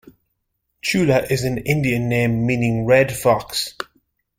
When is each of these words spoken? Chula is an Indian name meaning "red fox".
Chula 0.81 1.27
is 1.29 1.43
an 1.43 1.59
Indian 1.59 2.09
name 2.09 2.43
meaning 2.47 2.87
"red 2.87 3.15
fox". 3.15 3.75